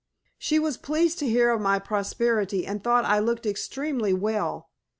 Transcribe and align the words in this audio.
She 0.39 0.57
was 0.57 0.77
pleased 0.77 1.19
to 1.19 1.27
hear 1.29 1.51
of 1.51 1.61
my 1.61 1.77
prosperity 1.77 2.65
and 2.65 2.83
thought 2.83 3.05
I 3.05 3.19
looked 3.19 3.45
extremely 3.45 4.13
well. 4.15 4.71